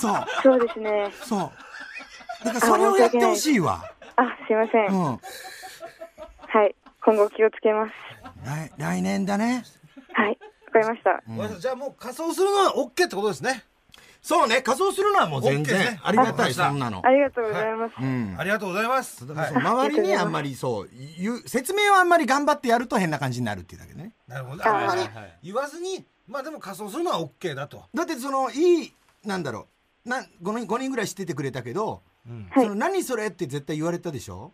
[0.00, 1.12] そう、そうですね。
[1.22, 2.44] そう。
[2.44, 3.84] だからそれをやってほしいわ。
[4.16, 4.86] あ、すいません。
[4.86, 5.20] うん。
[6.46, 6.74] はい。
[7.04, 7.92] 今後気をつけます。
[8.46, 9.62] 来来年だね。
[10.14, 10.38] はい。
[10.66, 11.10] わかりました。
[11.10, 13.64] わかりましたじゃあもう仮装するのは OK ってことですね。
[14.28, 17.10] そうね、仮装するのはもう全 OK です然ねありがたい、そんなのあ。
[17.10, 17.94] りがとうございます。
[17.98, 18.36] うん。
[18.38, 19.24] ありがとうございます。
[19.24, 20.88] はい周りにあんまりそう
[21.18, 24.62] 言う説明をあんまり頑張ってやると変な感じになるっていうだけねなるほど。
[24.66, 27.84] ああんまりはいはい言わずに、まあでも仮装するのは OK だと。
[27.94, 28.92] だってそのいい
[29.24, 29.66] なんだろ
[30.04, 34.52] うな 5, 人5人ぐらい知っててくれたけど、うんはいその何それって絶対言われたでしょ？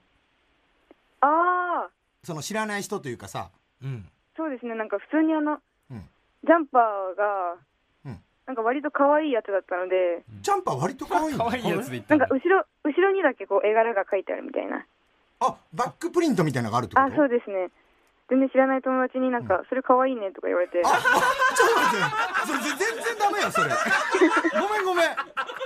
[1.21, 1.91] ああ、
[2.23, 3.51] その知らない人というかさ
[3.83, 4.09] うん。
[4.37, 4.77] そうですね。
[4.77, 5.59] なんか普通にあの、
[5.91, 6.09] うん
[6.47, 7.59] ジャンパーが、うん
[8.47, 11.45] なんか割と可愛いやつだったので、ジャンパー割と可愛いの？
[11.45, 14.85] 可愛いやつで言っただなんんか後ろ、後ろにだけこう絵柄が描いてあるみたいな。
[15.41, 17.07] あバックプリントみたいなのがあるってこと？
[17.07, 17.71] あ、そうですね。
[18.29, 21.09] 全然知らない友達になんか、それ可愛いねとか言われて、あちょっと
[21.77, 22.49] 待って。
[22.49, 23.69] それ全然ダメよそれ。
[23.69, 25.09] ごめんごめん。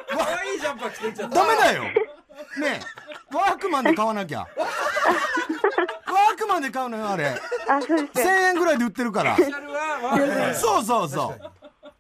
[0.09, 1.83] 可愛いジャンパー着てっちゃったダメだよ。
[1.85, 1.93] ね
[3.31, 3.35] え。
[3.35, 4.41] ワークマンで買わなきゃ。
[4.41, 4.49] ワー
[6.37, 7.27] クマンで買うのよあれ。
[7.27, 8.31] あ、そうです1000ね。
[8.49, 9.37] 円ぐらいで売ってるから。
[9.37, 11.09] シャルはワークそうそう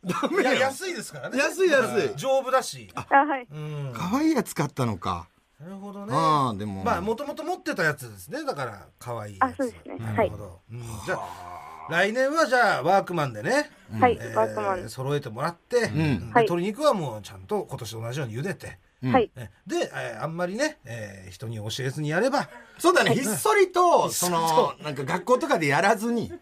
[0.06, 1.38] そういや、安いですからね。
[1.38, 2.88] 安い安い丈夫だし。
[2.94, 3.46] あ、はい。
[3.50, 3.92] うん。
[3.94, 5.28] 可愛いやつ買ったのか
[5.60, 6.12] なるほどね。
[6.14, 8.44] ああでもまあ、もともと持ってたやつですね。
[8.44, 9.52] だから、可愛いやつ。
[9.52, 10.60] あそうですねなるほど。
[10.72, 13.70] うんじゃあ、来年はじゃあ、ワークマンでね。
[13.98, 14.88] はい、えーワークマン。
[14.88, 19.30] 揃えてもらって、鶏肉はもうちゃんと今年と同じように茹でて、うんはい。
[19.34, 26.32] ねで、えーあんまりね、えー人に教えずにやれば、そうだねひっそりとそのなんか学校とかでやらずに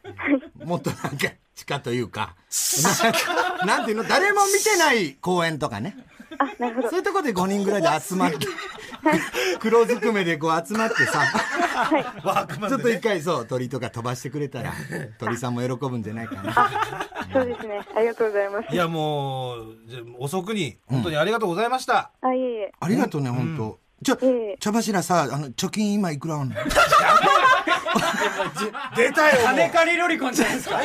[0.62, 2.36] もっとなんか地下というか、
[3.64, 5.96] な なんていうの、誰も見てない公園とかね。
[6.38, 6.98] あ、なるほどそう。
[6.98, 8.46] いうところで5人ぐらいで集まって、
[9.58, 11.22] 黒ずくめでこう集まってさ、
[12.22, 14.74] ワークマンちょっと一回そう、鳥とか飛ばしてくれたら、
[15.18, 16.70] 鳥さんも喜ぶんじゃないかな。
[17.32, 17.80] そうですね。
[17.96, 18.74] ありがとうございます。
[18.74, 22.72] いやもうじゃあ遅くに本当にありがとうございました、あ、いえいえ。
[22.78, 23.78] ありがとうね、本当。
[24.02, 26.54] じゃええ茶柱さ、あの、貯金今いくらあんの？
[28.96, 30.80] 出たよ金借りロリコンじゃないですか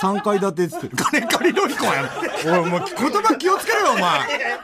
[0.00, 0.96] ？3階建てっつって。
[0.96, 2.62] 金借りロリコンやろ。
[2.62, 4.20] おい、もう言葉気をつけろよ、お前。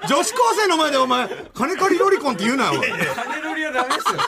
[0.09, 2.89] 女子高生の前でお前、金借りロリコンって言うなよ、おい。
[2.89, 4.21] 金ロリはダメですよ。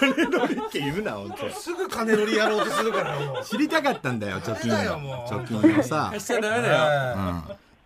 [0.00, 1.50] 金ロリって言うな、本当。
[1.50, 6.10] すぐ金乗りやろうとするからもう知りたかったんだよ、貯金貯金をさ。
[6.12, 6.74] 貸しちゃダメだよ。
[6.74, 7.42] は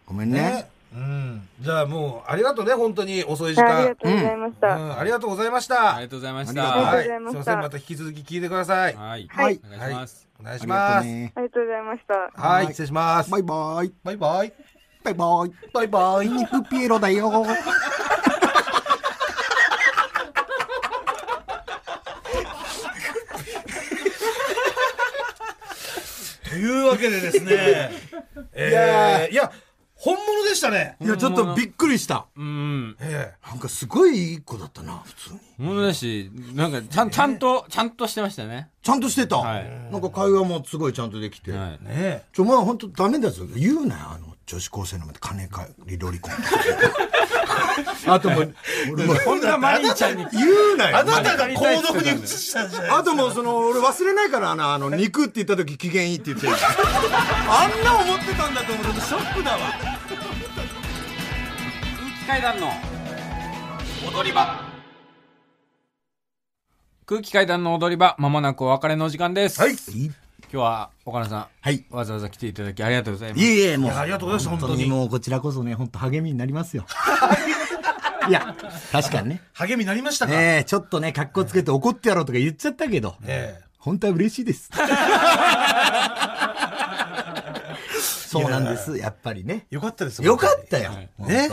[0.07, 0.69] ごめんね。
[0.95, 4.77] うんじゃあもうありがとうね本当に遅い時間あありがとうございました。
[4.77, 6.63] うんありがとうございましたありがとうございました。
[6.63, 9.29] はいありがとうございましたすいませんまた引き続き聞いてくださいはい。
[9.31, 10.29] はいお願いします。
[10.41, 11.33] お願いしありがますとうね。
[11.37, 12.01] ありがとうございまし
[12.35, 12.43] た。
[12.43, 13.93] はい失礼しますバイバイ。
[14.05, 14.53] バイバイ
[15.05, 15.53] バイバイ。
[15.75, 17.31] バイバイ肉ピエロだよ。
[26.49, 27.91] というわけでですね
[28.53, 29.53] えーいや
[30.01, 32.27] 本物でしたねいや、ちょっとびっくりした。
[32.37, 32.97] うん。
[33.01, 35.41] えなんかすごいいい子だったな、普通に。
[35.59, 38.71] 本当だし、なんか、ちゃん、ちゃんと、ちゃんとしてましたね。
[38.81, 39.39] ちゃんとしてた。
[39.39, 41.51] はいなんか会話もすごいちゃんとできて。
[41.51, 41.89] はいえ。
[41.89, 43.45] ねちょ、まあ本当ダメだぞ。
[43.57, 46.35] 言うなよ、あの、女子高生の前で金借りロリコン。
[48.07, 48.55] あともう、
[48.93, 50.27] 俺もこんなマリンちゃんに。
[50.33, 50.99] 言うなよ。
[50.99, 56.53] あなたが行動に移したんじゃないあともうその、俺忘れないからな、あの、肉って言った時機嫌いいって言ってる。
[57.49, 59.59] あんな思ってたんだと思うとショックだわ。
[59.59, 60.01] 空
[62.21, 62.73] 気階段の
[64.07, 64.61] 踊り場。
[67.07, 69.61] 空気階段の踊り場、まもなくお別れのお時間です。
[69.61, 69.77] はい。
[70.51, 71.85] 今日は、岡野さん、はい。
[71.91, 73.43] わざわざ来ていただきありがとうございます。
[73.43, 73.93] いえいえ、もう。
[73.93, 76.87] ありがとうございます本当本当ににもうこちらこそね、本当励みになりますよ。
[78.29, 78.55] いや、
[78.93, 79.43] 確かにね。
[79.55, 80.33] 励みになりましたか？
[80.33, 84.71] ねえ、ちょっとね、格好つけて怒ってやろうとか言っちゃったけど、え本当は嬉しいです。
[88.29, 89.67] そうなんです、やっぱりね。
[89.71, 90.93] えよかったですよかったよ。
[91.19, 91.49] ね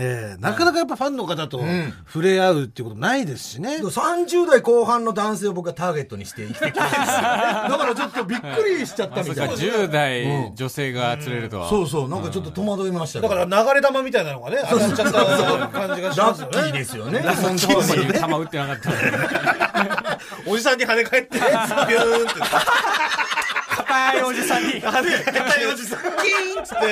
[0.00, 1.60] ええなかなかやっぱファンの方と
[2.06, 3.78] 触れ合うっていうことないですしね。
[3.78, 7.04] 30代後半の男性を僕はターゲットにして生きてきたんですよ。
[7.10, 9.54] だからちょっとびっくりしちゃったみたいな。
[9.54, 11.68] 10代女性が釣れるとは。
[11.68, 16.52] そうそう、なんかちょっと戸惑いましただから流れ玉みたいなのがね、当たっちゃった感じがしますよね。
[16.52, 17.22] ラッキーですよね。
[17.34, 18.96] そのとこに球打ってなかったの
[20.46, 22.40] おじさんに跳ね返って、ビューンって。
[23.76, 24.74] 硬いおじさんに。
[24.82, 26.84] 跳ね硬いおじさん、キーンっつって、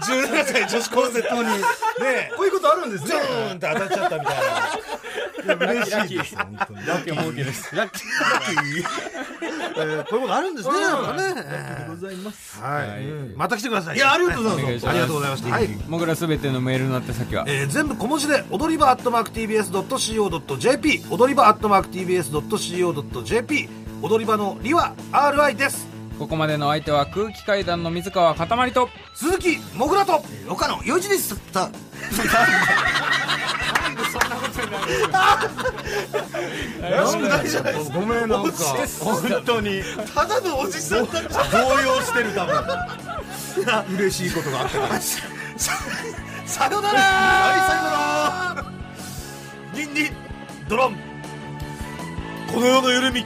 [0.00, 1.48] 17歳女子高生とに、
[2.00, 3.20] ね、こういうことあるんですジね。
[3.20, 5.66] ューンって当たっちゃったみたいな。
[5.72, 6.36] 嬉しいです。
[6.36, 6.86] 本当に。
[6.86, 7.20] ラッキー。
[7.20, 7.74] 儲けです。
[7.76, 8.04] ラッキー。
[9.76, 10.04] えー。
[10.08, 11.86] こういうことあるんですね、やっぱね。
[11.88, 12.60] ございます。
[12.60, 13.36] はい。
[13.36, 13.96] また来てください。
[13.96, 14.88] いや、ありがとうございます。
[14.88, 15.50] ありがとうございました。
[15.50, 15.68] はい。
[15.88, 16.78] もぐらすべてのメー。
[16.80, 17.66] ルの宛先は、えー。
[17.68, 19.24] 全部小文字で踊り場アットマー。
[19.24, 21.82] ク TBS.CO.JP 踊り場アットマー。
[21.82, 23.68] ク TBS.CO.JP
[24.02, 25.86] 踊り場のりは RI です
[26.18, 31.34] ここまでの相手は空気階段の水川かたまりと、鈴木もぐらと岡野洋一です。
[31.52, 31.70] た
[36.80, 38.52] らしくないじゃないですかごめん、なんか、
[39.00, 39.82] 本当に
[40.14, 40.58] ただの？
[40.58, 43.96] おじさんだった動揺してる多分。
[43.96, 45.00] 嬉しいことがあったから。
[45.00, 48.72] さよならはい、さよなら。
[49.74, 50.10] ニンニン
[50.68, 50.96] ドロン
[52.52, 52.66] この？
[52.66, 52.90] 世の？
[52.90, 53.24] 緩み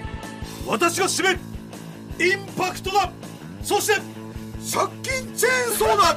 [0.66, 1.22] 私が締
[2.18, 3.10] めインパクトだ
[3.62, 6.16] そして借金チェーンソーだ